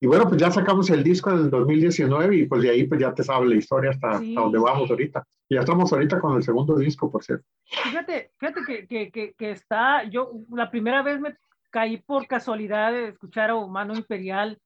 [0.00, 3.00] y bueno, pues ya sacamos el disco en el 2019 y pues de ahí pues
[3.00, 4.30] ya te sabes la historia hasta, Sí.
[4.30, 5.22] hasta donde vamos ahorita.
[5.48, 7.44] Y ya estamos ahorita con el segundo disco, por cierto.
[7.66, 11.36] Fíjate, fíjate que, que, que, que está, yo la primera vez me
[11.72, 14.60] caí por casualidad de escuchar a Humano Imperial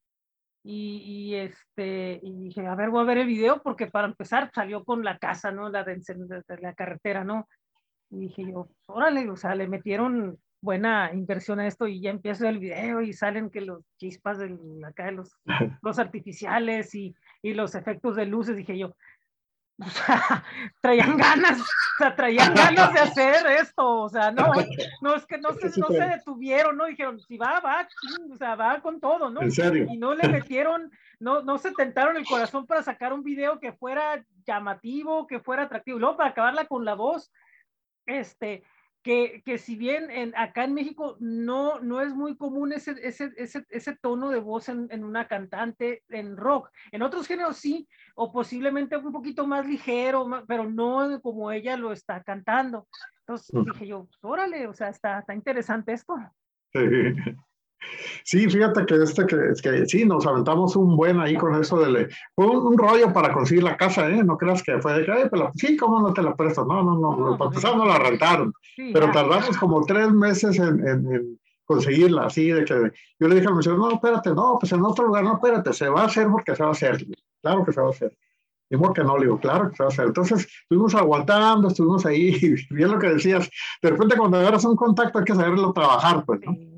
[0.63, 4.51] y, y, este, y dije, a ver, voy a ver el video porque para empezar
[4.53, 5.71] salió con la casa, ¿no?
[5.71, 7.49] La de, de, de la carretera, ¿no?
[8.11, 12.49] Y dije yo, órale, o sea, le metieron buena inversión a esto y ya empieza
[12.49, 15.37] el video y salen que los chispas de acá de los,
[15.83, 18.97] los artificiales y, y los efectos de luces, dije yo,
[19.85, 20.45] o sea,
[20.81, 21.65] traían ganas, o
[21.99, 24.53] sea, traían ganas de hacer esto, o sea, no,
[25.03, 27.87] no es que no se, no se detuvieron, no dijeron, si va, va,
[28.31, 29.43] o sea, va con todo, ¿no?
[29.43, 29.87] En serio.
[29.91, 33.73] Y no le metieron, no, no se tentaron el corazón para sacar un video que
[33.73, 37.31] fuera llamativo, que fuera atractivo, y luego para acabarla con la voz,
[38.07, 38.63] este,
[39.07, 43.31] que, que, si bien en, acá en México no, no es muy común ese, ese,
[43.37, 47.89] ese, ese tono de voz en, en, una cantante en rock, en otros géneros sí,
[48.17, 52.89] o posiblemente un poquito más ligero, pero no como ella lo está cantando.
[53.21, 56.17] Entonces dije yo, pues, órale, o sea, está, está interesante esto.
[56.73, 56.81] Sí.
[58.25, 62.09] Sí, fíjate que este que, que sí, nos aventamos un buen ahí con eso de
[62.35, 64.25] fue un, un, rollo para conseguir la casa, ¿eh?
[64.25, 66.65] No creas que fue de que, Ay, pero, sí, ¿cómo no te la presto?
[66.65, 70.59] No, no, no, no para empezar no la rentaron, sí, pero tardamos como tres meses
[70.59, 74.57] en, en, en, conseguirla, así de que yo le dije al museo, no, espérate, no,
[74.59, 77.07] pues en otro lugar, no, espérate, se va a hacer porque se va a hacer,
[77.43, 78.17] claro que se va a hacer.
[78.69, 80.07] Digo que no, le digo, claro que se va a hacer.
[80.07, 83.49] Entonces, estuvimos aguantando, estuvimos ahí, bien lo que decías,
[83.83, 86.53] de repente cuando agarras un contacto hay que saberlo trabajar, pues, ¿no?
[86.53, 86.76] Sí.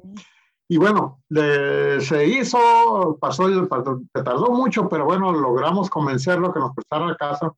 [0.69, 6.75] Y bueno, le, se hizo, pasó, se tardó mucho, pero bueno, logramos convencerlo que nos
[6.75, 7.53] prestara la casa.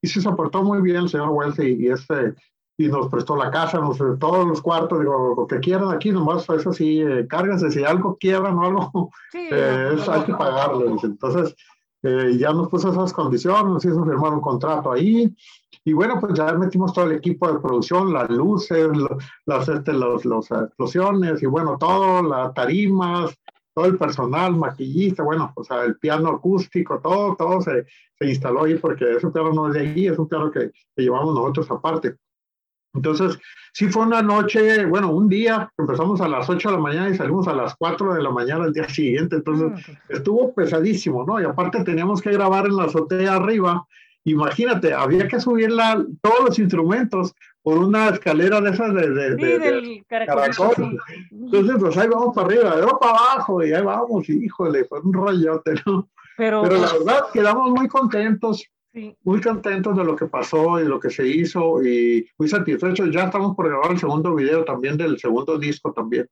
[0.00, 2.34] y sí se portó muy bien el señor Wells y, este,
[2.76, 6.48] y nos prestó la casa, nos todos los cuartos, digo, lo que quieran aquí, nomás
[6.48, 10.96] eso sí, eh, cárguense, si algo quieran o algo, eh, hay que pagarlo.
[11.02, 11.54] Entonces,
[12.02, 15.34] eh, ya nos puso esas condiciones, nos hizo firmar un contrato ahí,
[15.84, 18.88] y bueno, pues ya metimos todo el equipo de producción, las luces,
[19.44, 23.34] las, este, los, los explosiones, y bueno, todo, las tarimas,
[23.74, 27.84] todo el personal, maquillista, bueno, o sea, el piano acústico, todo, todo se,
[28.18, 31.02] se instaló ahí porque ese piano no es de ahí, es un piano que, que
[31.02, 32.16] llevamos nosotros aparte.
[32.94, 33.38] Entonces,
[33.72, 37.16] sí fue una noche, bueno, un día, empezamos a las 8 de la mañana y
[37.16, 41.40] salimos a las 4 de la mañana el día siguiente, entonces mm, estuvo pesadísimo, ¿no?
[41.40, 43.84] Y aparte teníamos que grabar en la azotea arriba,
[44.24, 45.70] imagínate, había que subir
[46.20, 50.98] todos los instrumentos por una escalera de esas de, de, sí, del caracol.
[51.30, 55.00] Entonces, pues ahí vamos para arriba, de para abajo, y ahí vamos, y híjole, fue
[55.00, 56.08] un rollote, ¿no?
[56.36, 58.68] Pero, Pero la verdad, quedamos muy contentos
[59.24, 63.10] muy contentos de lo que pasó y lo que se hizo y muy satisfechos.
[63.10, 66.28] Ya estamos por grabar el segundo video también del segundo disco también.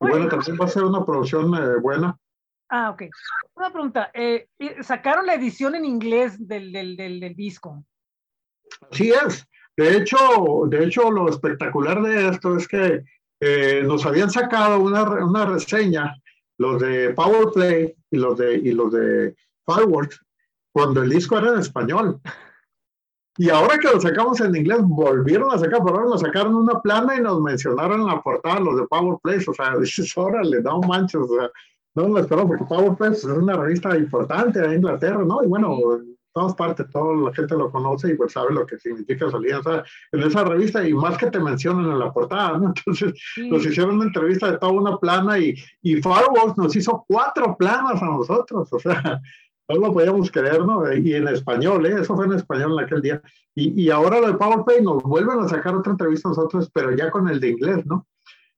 [0.00, 2.18] Y bueno, también va a ser una producción eh, buena.
[2.68, 3.02] Ah, ok.
[3.54, 4.10] Una pregunta.
[4.12, 4.48] Eh,
[4.82, 7.84] ¿Sacaron la edición en inglés del, del, del, disco?
[8.90, 9.46] Así es.
[9.76, 10.16] De hecho,
[10.68, 13.04] de hecho, lo espectacular de esto es que
[13.40, 16.14] eh, nos habían sacado una, una reseña,
[16.58, 20.20] los de Powerplay y los de, y los de Fireworks,
[20.72, 22.20] cuando el disco era en español.
[23.38, 26.80] Y ahora que lo sacamos en inglés, volvieron a sacar, pero ahora nos sacaron una
[26.80, 29.50] plana y nos mencionaron en la portada los de Power Place.
[29.50, 31.22] O sea, dices, órale, un mancho.
[31.22, 31.50] O sea,
[31.96, 35.42] no lo espero porque Power Place es una revista importante de Inglaterra, ¿no?
[35.42, 38.78] Y bueno, en todas partes, toda la gente lo conoce y pues sabe lo que
[38.78, 39.82] significa salir o sea,
[40.12, 42.66] en esa revista y más que te mencionan en la portada, ¿no?
[42.76, 43.14] Entonces,
[43.48, 48.02] nos hicieron una entrevista de toda una plana y, y Firewalls nos hizo cuatro planas
[48.02, 49.22] a nosotros, o sea,
[49.68, 50.92] no lo podíamos creer, ¿no?
[50.92, 51.96] Y en español, ¿eh?
[52.02, 53.22] Eso fue en español en aquel día.
[53.54, 57.10] Y, y ahora lo de PowerPoint nos vuelven a sacar otra entrevista nosotros, pero ya
[57.10, 58.06] con el de inglés, ¿no?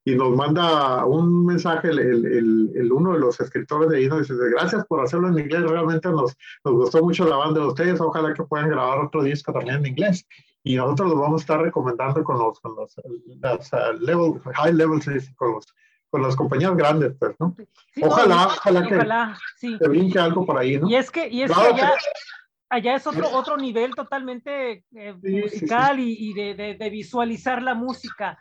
[0.09, 4.27] Y nos manda un mensaje el, el, el, uno de los escritores de ahí, nos
[4.27, 8.01] dice, gracias por hacerlo en inglés, realmente nos, nos gustó mucho la banda de ustedes,
[8.01, 10.27] ojalá que puedan grabar otro disco también en inglés.
[10.65, 15.07] Y nosotros lo vamos a estar recomendando con los, con los, uh, level, high levels,
[15.37, 15.67] con los
[16.11, 17.55] con las compañías grandes, pues, ¿no?
[18.01, 20.89] ojalá, ojalá que ojalá, se brinque algo por ahí, ¿no?
[20.89, 21.93] Y es que, y es que allá,
[22.71, 28.39] allá, es otro, otro nivel totalmente eh, musical y, y de, de, visualizar la música.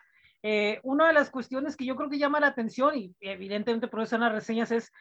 [0.50, 4.00] Eh, una de las cuestiones que yo creo que llama la atención, y evidentemente por
[4.00, 4.94] eso en las reseñas, es,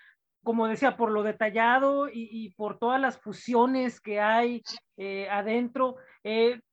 [0.42, 4.64] como decía, por lo detallado y, y por todas las fusiones que hay
[4.96, 5.98] eh, adentro.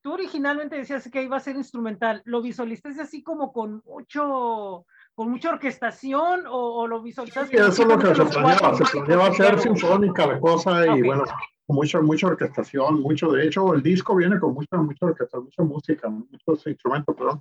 [0.01, 5.29] tú originalmente decías que iba a ser instrumental, ¿lo visualizaste así como con mucho con
[5.29, 7.49] mucha orquestación o, lo visualizas?
[7.49, 11.25] Sí, eso es lo que se planeaba, se planeaba hacer sinfónica la cosa y bueno,
[11.67, 15.63] con mucha, mucha orquestación, mucho, de hecho el disco viene con mucha, mucha orquestación, mucha
[15.63, 17.39] música, muchos instrumentos, perdón,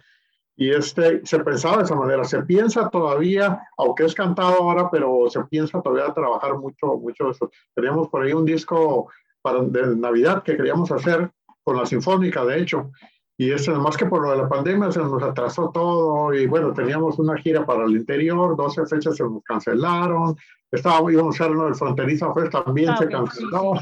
[0.56, 5.28] y este, se pensaba de esa manera, se piensa todavía, aunque es cantado ahora, pero
[5.30, 7.50] se piensa todavía trabajar mucho, mucho eso.
[7.74, 9.10] Teníamos por ahí un disco
[9.40, 11.30] para, de Navidad que queríamos hacer
[11.64, 12.90] con la sinfónica, de hecho,
[13.38, 16.32] y eso, más que por lo de la pandemia, se nos atrasó todo.
[16.32, 20.36] Y bueno, teníamos una gira para el interior, 12 fechas se nos cancelaron.
[20.70, 23.72] Estábamos, íbamos a hacer de Fronteriza pues también ah, se canceló.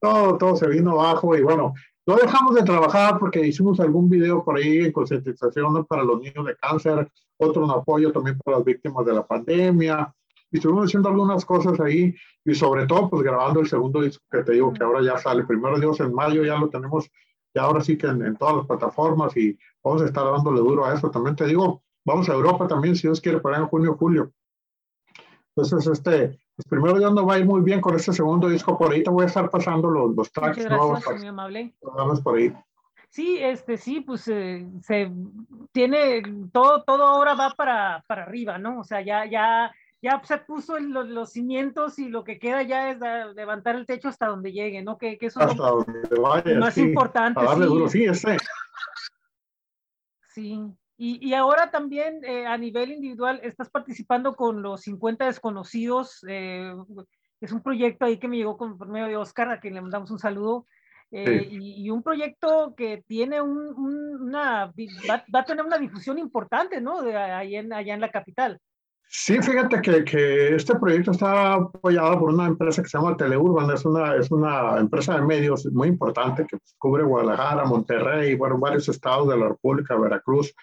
[0.00, 1.36] Todo, todo se vino abajo.
[1.36, 1.74] Y bueno,
[2.08, 6.46] no dejamos de trabajar porque hicimos algún video por ahí en concientización para los niños
[6.46, 10.14] de cáncer, otro en apoyo también para las víctimas de la pandemia.
[10.50, 12.14] Y estuvimos haciendo algunas cosas ahí
[12.46, 15.44] y sobre todo pues grabando el segundo disco que te digo que ahora ya sale.
[15.44, 17.10] Primero Dios en mayo ya lo tenemos
[17.52, 20.94] y ahora sí que en, todas las plataformas y vamos a estar dándole duro a
[20.94, 21.10] eso.
[21.10, 24.32] También te digo, vamos a Europa también, si Dios quiere, para en junio, julio.
[25.62, 28.78] Entonces, este, pues primero ya no va a ir muy bien con este segundo disco.
[28.78, 31.18] Por ahí te voy a estar pasando los, los tracks Muchas gracias, nuevos.
[31.18, 31.74] Muy amable.
[31.82, 32.52] Vamos por ahí.
[33.10, 35.10] Sí, este, sí, pues eh, se
[35.72, 38.80] tiene, todo, todo ahora va para, para arriba, ¿no?
[38.80, 42.90] O sea, ya, ya ya se puso los, los, cimientos y lo que queda ya
[42.90, 42.98] es
[43.34, 44.96] levantar el techo hasta donde llegue, ¿no?
[44.96, 45.84] Que, que eso es lo
[46.60, 47.40] más importante.
[47.40, 47.60] sí.
[47.60, 48.06] Duro, sí.
[50.28, 50.62] Sí.
[51.00, 56.24] Y, y ahora también eh, a nivel individual estás participando con los 50 desconocidos.
[56.28, 56.74] Eh,
[57.40, 59.80] es un proyecto ahí que me llegó con, por medio de Oscar, a quien le
[59.80, 60.66] mandamos un saludo.
[61.12, 63.56] Eh, y, y, un proyecto que tiene un,
[64.20, 64.66] una,
[65.08, 67.00] va, va, a tener una difusión importante, ¿no?
[67.00, 68.60] De, allá, en, allá en la capital.
[69.06, 73.70] Sí, fíjate que, que, este proyecto está apoyado por una empresa que se llama Teleurban,
[73.70, 78.86] es una, es una empresa de medios muy importante que cubre Guadalajara, Monterrey, bueno, varios
[78.90, 80.54] estados de la República, Veracruz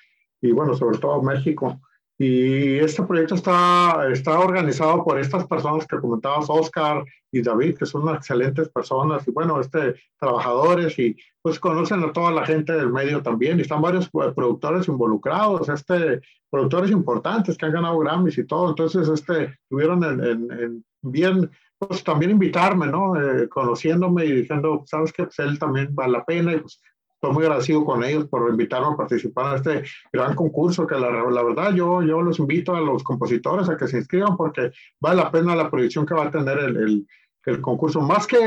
[0.46, 1.80] y bueno, sobre todo México.
[2.18, 7.86] Y este proyecto está, está organizado por estas personas que comentabas, Oscar y David, que
[7.86, 12.90] son excelentes personas y bueno, este, trabajadores y pues conocen a toda la gente del
[12.90, 13.60] medio también.
[13.60, 18.70] Y están varios pues, productores involucrados, este, productores importantes que han ganado Grammys y todo.
[18.70, 23.22] Entonces, este, tuvieron en, bien, pues también invitarme, ¿no?
[23.22, 26.80] Eh, conociéndome y diciendo, sabes que pues, él también vale la pena y pues
[27.16, 31.10] estoy muy agradecido con ellos por invitarme a participar en este gran concurso, que la,
[31.10, 35.32] verdad yo, yo los invito a los compositores a que se inscriban porque vale la
[35.32, 37.08] pena la proyección que va a tener el
[37.46, 38.38] el concurso, más que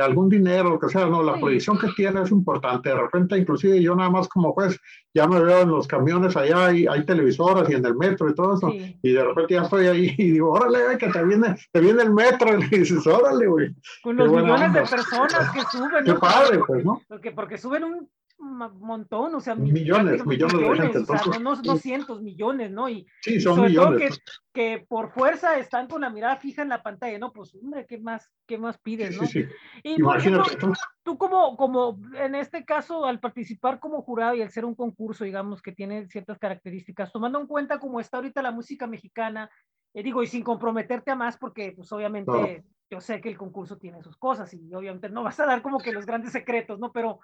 [0.00, 2.88] algún dinero, lo que sea, no, la proyección que tiene es importante.
[2.88, 4.76] De repente, inclusive yo nada más como juez,
[5.14, 8.34] ya me veo en los camiones allá, y hay televisoras y en el metro y
[8.34, 11.80] todo eso, y de repente ya estoy ahí y digo, órale, que te viene, te
[11.80, 13.74] viene el metro, y dices, órale, güey.
[14.02, 16.04] Con los millones de personas que suben.
[16.04, 17.00] Qué padre, pues, ¿no?
[17.08, 18.08] Porque, porque suben un
[18.40, 20.98] montón, o sea, millones, millones, de gente.
[20.98, 22.88] Entonces, o sea, no, no cientos, millones, ¿no?
[22.88, 24.18] Y, sí, son millones.
[24.52, 27.32] que, que, por fuerza están con la mirada fija en la pantalla, ¿no?
[27.32, 29.26] Pues, hombre, ¿qué más, qué más pides, no?
[29.26, 29.48] Sí, sí.
[29.82, 30.54] Y, Imagínate.
[30.54, 30.72] Ejemplo,
[31.02, 35.24] tú como, como, en este caso, al participar como jurado y al ser un concurso,
[35.24, 39.50] digamos, que tiene ciertas características, tomando en cuenta cómo está ahorita la música mexicana,
[39.92, 43.78] eh, digo, y sin comprometerte a más, porque, pues, obviamente, yo sé que el concurso
[43.78, 46.90] tiene sus cosas y obviamente no vas a dar como que los grandes secretos, ¿no?
[46.90, 47.20] Pero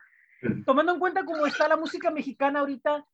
[0.64, 3.04] tomando en cuenta cómo está la música mexicana ahorita,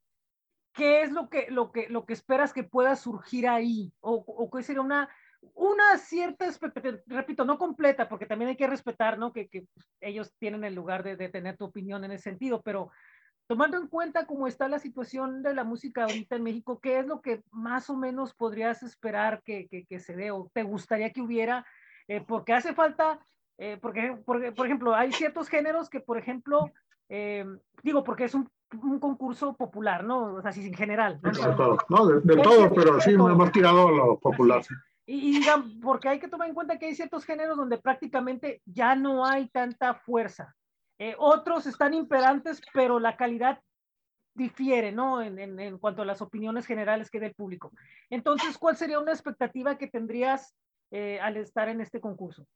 [0.74, 3.92] ¿qué es lo que, lo que, lo que esperas que pueda surgir ahí?
[4.00, 5.08] ¿O, o qué sería una,
[5.54, 9.32] una cierta expectativa, repito, no completa, porque también hay que respetar, ¿no?
[9.32, 9.66] Que, que
[10.00, 12.90] ellos tienen el lugar de, de, tener tu opinión en ese sentido, pero
[13.48, 17.06] tomando en cuenta cómo está la situación de la música ahorita en México, ¿qué es
[17.06, 21.12] lo que más o menos podrías esperar que, que, que se dé o te gustaría
[21.12, 21.66] que hubiera?
[22.08, 23.18] Eh, porque hace falta,
[23.58, 26.72] eh, porque, porque, por ejemplo, hay ciertos géneros que, por ejemplo,
[27.14, 27.44] eh,
[27.82, 28.50] digo, porque es un,
[28.82, 30.32] un, concurso popular, ¿no?
[30.36, 31.20] O sea, sí, en general.
[31.22, 31.76] ¿no?
[31.90, 33.28] no de, de todo, pero sí, todo.
[33.28, 34.62] hemos tirado a lo popular.
[35.04, 38.62] Y, y digan, porque hay que tomar en cuenta que hay ciertos géneros donde prácticamente
[38.64, 40.56] ya no hay tanta fuerza.
[40.98, 43.60] Eh, otros están imperantes, pero la calidad
[44.34, 45.20] difiere, ¿no?
[45.20, 47.72] En, en, en, cuanto a las opiniones generales que del público.
[48.08, 50.54] Entonces, ¿cuál sería una expectativa que tendrías
[50.90, 52.46] eh, al estar en este concurso?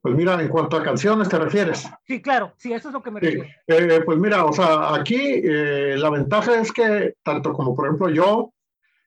[0.00, 1.88] Pues mira, en cuanto a canciones te refieres.
[2.06, 3.44] Sí, claro, sí, eso es lo que me refiero.
[3.66, 8.08] Eh, pues mira, o sea, aquí eh, la ventaja es que tanto como por ejemplo
[8.08, 8.52] yo,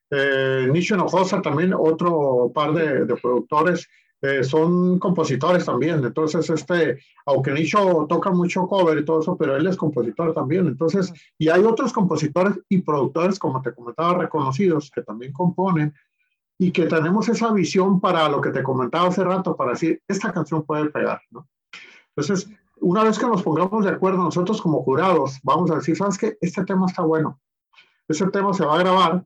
[0.10, 3.88] eh, Nicho Hinojosa, también otro par de, de productores,
[4.24, 6.02] eh, son compositores también.
[6.02, 10.66] Entonces, este, aunque Nicho toca mucho cover y todo eso, pero él es compositor también.
[10.68, 15.94] Entonces, y hay otros compositores y productores, como te comentaba, reconocidos, que también componen
[16.58, 20.32] y que tenemos esa visión para lo que te comentaba hace rato, para decir, esta
[20.32, 21.48] canción puede pegar, ¿no?
[22.16, 26.18] Entonces, una vez que nos pongamos de acuerdo nosotros como jurados, vamos a decir, ¿sabes
[26.18, 26.38] qué?
[26.42, 27.40] Este tema está bueno.
[28.08, 29.26] Ese tema se va a grabar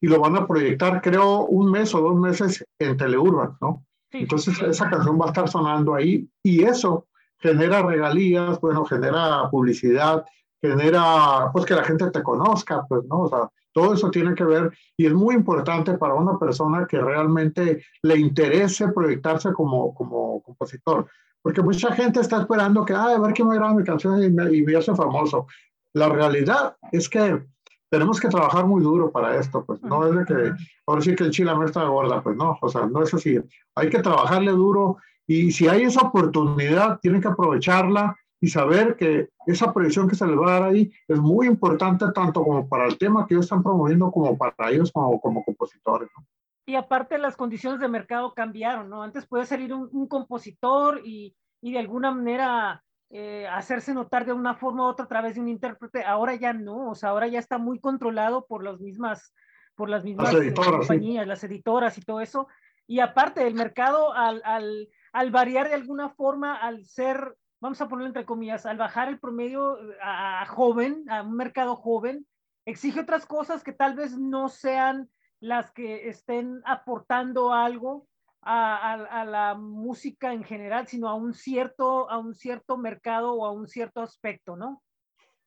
[0.00, 3.84] y lo van a proyectar, creo, un mes o dos meses en Teleurban, ¿no?
[4.12, 7.06] Sí, Entonces, esa canción va a estar sonando ahí y eso
[7.38, 10.24] genera regalías, bueno, genera publicidad,
[10.60, 13.22] genera, pues que la gente te conozca, pues, ¿no?
[13.22, 16.98] O sea, todo eso tiene que ver y es muy importante para una persona que
[16.98, 21.06] realmente le interese proyectarse como, como compositor.
[21.42, 24.30] Porque mucha gente está esperando que, ah, a ver quién me graba mi canción y
[24.30, 25.46] me, y me hace famoso.
[25.92, 27.44] La realidad es que
[27.90, 30.52] tenemos que trabajar muy duro para esto, pues no es de que,
[30.86, 33.38] ahora sí que el chile está gorda, pues no, o sea, no es así.
[33.74, 39.30] Hay que trabajarle duro y si hay esa oportunidad, tienen que aprovecharla y saber que
[39.46, 42.86] esa proyección que se les va a dar ahí es muy importante tanto como para
[42.86, 46.08] el tema que ellos están promoviendo como para ellos como, como compositores.
[46.16, 46.26] ¿no?
[46.66, 49.02] Y aparte las condiciones de mercado cambiaron, ¿no?
[49.02, 54.32] Antes puede salir un, un compositor y, y, de alguna manera eh, hacerse notar de
[54.32, 57.28] una forma u otra a través de un intérprete, ahora ya no, o sea, ahora
[57.28, 59.32] ya está muy controlado por las mismas,
[59.76, 61.28] por las mismas las editoras, compañías, sí.
[61.28, 62.48] las editoras y todo eso.
[62.88, 67.88] Y aparte, el mercado al, al, al variar de alguna forma, al ser vamos a
[67.88, 72.26] ponerlo entre comillas, al bajar el promedio a, a, joven, a un mercado joven,
[72.66, 75.08] exige otras cosas que tal vez no sean
[75.40, 78.06] las que estén aportando algo
[78.46, 83.50] a, la música en general, sino a un cierto, a un cierto mercado o a
[83.50, 84.82] un cierto aspecto, ¿no?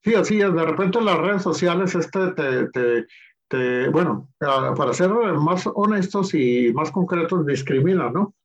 [0.03, 0.53] Sí, así es.
[0.53, 3.05] De repente las redes sociales este
[3.47, 8.35] te, bueno, para ser más honestos y más concretos, discriminan, ¿no?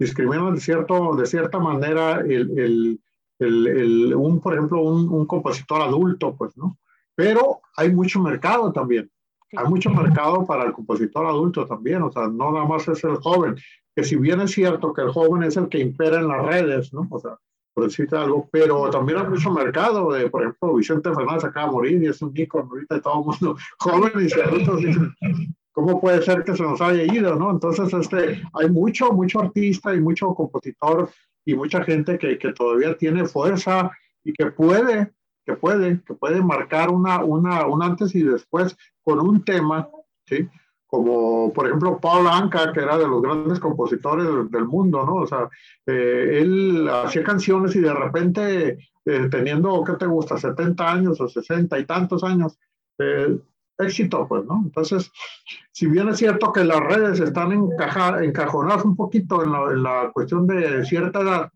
[0.00, 3.00] Discriminan de, cierto, de cierta manera el, el,
[3.38, 6.78] el, el un, por ejemplo, un, un, compositor adulto, pues, ¿no?
[7.14, 9.10] Pero hay mucho mercado también.
[9.54, 13.16] Hay mucho mercado para el compositor adulto también, o sea, no nada más es el
[13.16, 13.56] joven,
[13.94, 16.94] que si bien es cierto que el joven es el que impera en las redes,
[16.94, 17.06] ¿no?
[17.10, 17.36] O sea,
[17.74, 21.72] por decirte algo, pero también hay mucho mercado de, por ejemplo, Vicente Fernández acaba de
[21.72, 25.14] morir y es un ícono ahorita de todo el mundo, jóvenes y adultos dicen,
[25.72, 27.50] ¿cómo puede ser que se nos haya ido, no?
[27.50, 31.10] Entonces, este, hay mucho, mucho artista y mucho compositor
[31.44, 33.90] y mucha gente que, que todavía tiene fuerza
[34.24, 35.12] y que puede,
[35.44, 39.88] que puede, que puede marcar una, una, un antes y después con un tema,
[40.26, 40.48] ¿sí?
[40.86, 45.16] Como por ejemplo Paul Anka, que era de los grandes compositores del, mundo, ¿no?
[45.16, 45.48] O sea,
[45.86, 50.36] eh, él hacía canciones y de repente, eh, teniendo, ¿qué te gusta?
[50.36, 52.58] 70 años o 60 y tantos años,
[52.98, 53.38] eh,
[53.80, 54.62] éxito, pues, ¿no?
[54.64, 55.10] Entonces,
[55.72, 60.10] si bien es cierto que las redes están encajonadas un poquito en la, en la,
[60.12, 61.52] cuestión de cierta edad,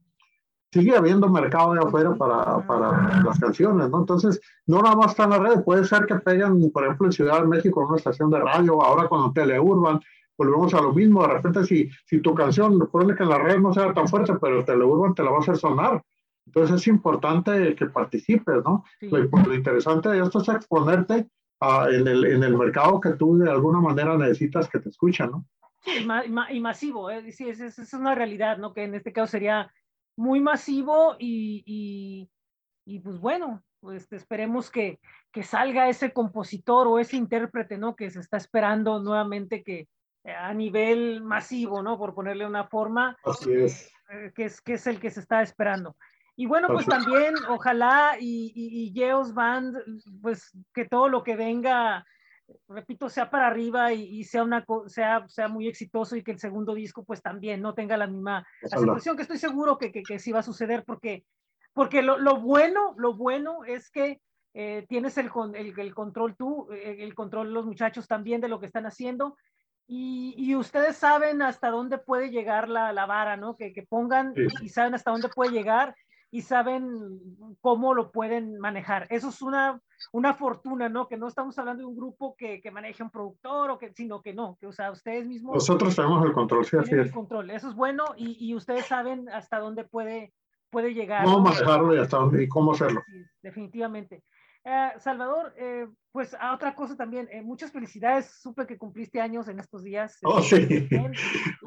[0.73, 4.01] sigue habiendo mercado de afuera para, para, las canciones, ¿no?
[4.01, 7.41] Entonces, no nada más están las redes, puede ser que peguen, por ejemplo, en Ciudad
[7.41, 10.01] de México, en una estación de radio, ahora con Teleurban,
[10.37, 13.59] volvemos a lo mismo, de repente si, si tu canción, recuerda que en la red
[13.59, 16.03] no sea tan fuerte, pero Teleurban te la va a hacer sonar.
[16.47, 18.85] Entonces es importante que participes, ¿no?
[19.01, 21.29] Lo, interesante de esto es exponerte
[21.61, 25.31] a, en, el, en el mercado que tú de alguna manera necesitas que te escuchen,
[25.31, 25.47] ¿no?
[25.81, 26.07] Sí,
[26.51, 27.31] y, masivo, ¿eh?
[27.31, 28.73] sí, es, es, es, una realidad, ¿no?
[28.73, 29.71] Que en este caso sería
[30.17, 32.29] muy masivo y,
[32.87, 34.99] y, pues bueno, pues esperemos que,
[35.31, 37.97] que, salga ese compositor o ese intérprete, ¿no?
[37.97, 39.89] Que se está esperando nuevamente que
[40.25, 41.99] a nivel masivo, ¿no?
[41.99, 43.19] Por ponerle una forma.
[43.25, 43.93] Así es.
[44.11, 45.97] Eh, que, es, que es el que se está esperando.
[46.37, 49.77] Y bueno, pues también ojalá y, y, y Geos Band,
[50.21, 52.05] pues que todo lo que venga
[52.69, 56.75] repito, sea para arriba y, sea, una, sea, sea muy exitoso y que el segundo
[56.75, 60.33] disco pues también no tenga la misma aceptación, que estoy seguro que, que, que, sí
[60.33, 61.25] va a suceder porque,
[61.73, 64.21] porque lo, lo bueno, lo bueno es que
[64.55, 68.67] eh, tienes el, el, el, control tú, el control los muchachos también de lo que
[68.67, 69.37] están haciendo
[69.87, 73.57] y, y ustedes saben hasta dónde puede llegar la, la vara, ¿no?
[73.57, 74.33] Que, que pongan
[74.63, 75.95] y saben hasta dónde puede llegar
[76.35, 77.21] y saben
[77.61, 79.07] cómo lo pueden manejar.
[79.09, 79.81] Eso es una,
[80.11, 81.07] una fortuna, ¿no?
[81.07, 84.21] Que no estamos hablando de un grupo que, que maneje un productor, o que, sino
[84.21, 85.55] que no, que o sea, ustedes mismos...
[85.55, 87.07] Nosotros tenemos el control, sí, así es.
[87.07, 90.33] El control, eso es bueno y, y, ustedes saben hasta dónde puede,
[90.71, 91.25] puede llegar.
[91.25, 93.01] Cómo manejarlo y hasta dónde y cómo hacerlo.
[93.07, 94.25] Sí, definitivamente.
[94.67, 99.47] Eh, Salvador, eh, pues a otra cosa también, eh, muchas felicidades, supe que cumpliste años
[99.49, 100.19] en estos días.
[100.23, 100.89] Oh, sí.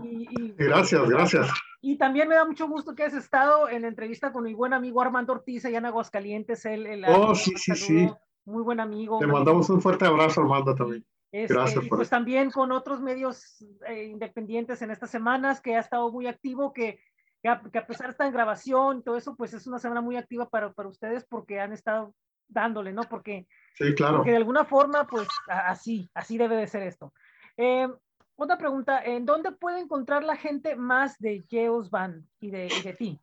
[0.04, 1.48] Y, y, gracias, gracias.
[1.80, 4.74] Y también me da mucho gusto que has estado en la entrevista con mi buen
[4.74, 6.66] amigo Armando Ortiz allá en Aguascalientes.
[6.66, 8.10] Él, él oh, sí, sí, sí.
[8.46, 9.20] Muy buen amigo.
[9.20, 11.06] Te mandamos un fuerte abrazo, Armando, también.
[11.32, 11.86] Este, gracias.
[11.88, 12.16] Por pues eso.
[12.16, 17.00] también con otros medios eh, independientes en estas semanas, que ha estado muy activo, que,
[17.44, 20.02] que, a, que a pesar de estar en grabación, todo eso, pues es una semana
[20.02, 22.16] muy activa para, para ustedes porque han estado
[22.48, 23.04] dándole, ¿no?
[23.04, 24.18] Porque, sí, claro.
[24.18, 27.14] porque de alguna forma, pues así, así debe de ser esto.
[27.58, 27.88] Eh,
[28.36, 32.82] otra pregunta, ¿en dónde puede encontrar la gente más de Geos Band y de, y
[32.84, 33.20] de ti?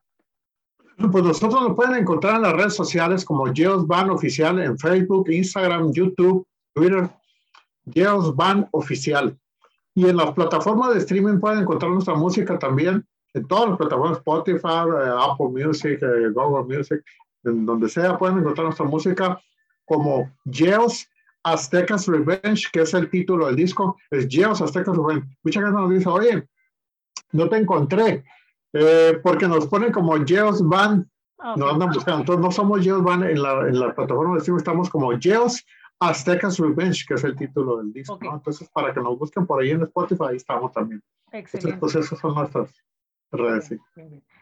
[0.97, 5.29] Pues nosotros nos pueden encontrar en las redes sociales como Geos Band Oficial en Facebook,
[5.29, 7.11] Instagram, YouTube, Twitter,
[7.93, 9.37] Geos Band Oficial.
[9.95, 14.19] Y en las plataformas de streaming pueden encontrar nuestra música también, en todas las plataformas,
[14.19, 17.05] Spotify, eh, Apple Music, eh, Google Music,
[17.45, 19.41] en donde sea pueden encontrar nuestra música
[19.85, 21.07] como Geos
[21.43, 25.27] Aztecas Revenge, que es el título del disco, es Geos Aztecas Revenge.
[25.43, 26.49] Mucha gente nos dice, oye,
[27.33, 28.25] no te encontré,
[28.73, 31.63] eh, porque nos ponen como Geos Band, okay.
[31.63, 32.21] nos andan buscando.
[32.21, 35.65] Entonces no somos Geos Band en la, en la plataforma de streaming, estamos como Geos
[36.01, 38.15] Aztecas Revenge, que es el título del disco.
[38.15, 38.29] Okay.
[38.29, 38.37] ¿no?
[38.37, 41.03] Entonces, para que nos busquen por ahí en Spotify, ahí estamos también.
[41.31, 41.75] Excelente.
[41.75, 42.73] Entonces, pues esas son nuestras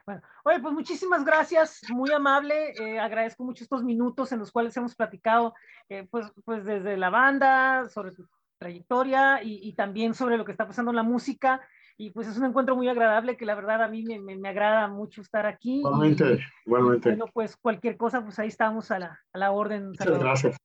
[0.05, 4.77] Bueno, oye, pues muchísimas gracias, muy amable, eh, agradezco mucho estos minutos en los cuales
[4.77, 5.55] hemos platicado,
[5.89, 8.27] eh, pues, pues desde la banda, sobre tu
[8.59, 11.61] trayectoria y, y, también sobre lo que está pasando en la música,
[11.97, 14.49] y pues es un encuentro muy agradable que la verdad a mí me, me, me
[14.49, 15.79] agrada mucho estar aquí.
[15.79, 17.09] Igualmente, y, igualmente.
[17.11, 19.89] Bueno, pues cualquier cosa, pues ahí estamos a la, a la orden.
[19.89, 20.57] Muchas gracias.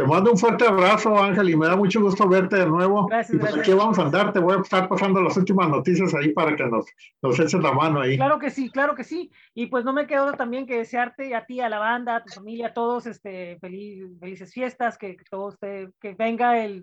[0.00, 3.06] Te mando un fuerte abrazo, Ángel, y me da mucho gusto verte de nuevo.
[3.06, 3.68] Gracias, y pues gracias.
[3.68, 6.64] aquí vamos a andar, te voy a estar pasando las últimas noticias ahí para que
[6.64, 6.86] nos,
[7.20, 8.16] nos eches la mano ahí.
[8.16, 9.30] Claro que sí, claro que sí.
[9.52, 12.32] Y pues no me quedo también que desearte a ti, a la banda, a tu
[12.32, 16.80] familia, a todos, este, feliz, felices fiestas, que, que todo esté, que venga el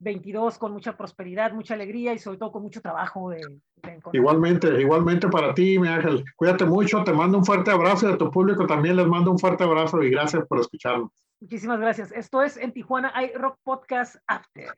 [0.00, 3.30] 2022 con mucha prosperidad, mucha alegría y sobre todo con mucho trabajo.
[3.30, 3.40] De,
[3.82, 6.24] de igualmente, igualmente para ti, mi Ángel.
[6.36, 9.38] Cuídate mucho, te mando un fuerte abrazo y a tu público también les mando un
[9.38, 11.10] fuerte abrazo y gracias por escucharnos.
[11.40, 12.12] Muchísimas gracias.
[12.12, 14.74] Esto es en Tijuana hay Rock Podcast After.